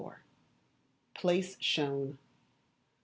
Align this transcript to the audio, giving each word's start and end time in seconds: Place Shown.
Place 1.13 1.57
Shown. 1.59 2.17